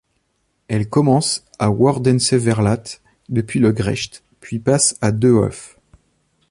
Elle 0.67 0.89
commence 0.89 1.45
à 1.59 1.69
Woerdense 1.69 2.33
Verlaat, 2.33 3.01
depuis 3.29 3.59
le 3.59 3.71
Grecht, 3.71 4.23
puis 4.39 4.57
passe 4.57 4.97
à 4.99 5.11
De 5.11 5.29
Hoef. 5.29 5.77